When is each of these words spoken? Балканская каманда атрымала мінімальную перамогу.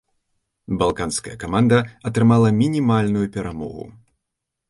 Балканская 0.81 1.33
каманда 1.43 1.79
атрымала 2.09 2.47
мінімальную 2.61 3.25
перамогу. 3.35 3.85